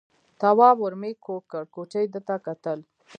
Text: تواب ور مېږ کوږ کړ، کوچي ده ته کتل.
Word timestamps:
تواب 0.39 0.75
ور 0.81 0.93
مېږ 1.01 1.15
کوږ 1.25 1.41
کړ، 1.51 1.63
کوچي 1.73 2.03
ده 2.13 2.19
ته 2.27 2.35
کتل. 2.45 2.79